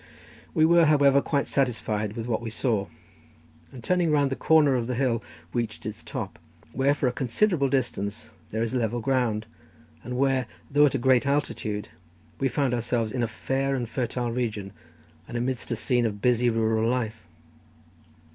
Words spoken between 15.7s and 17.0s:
scene of busy rural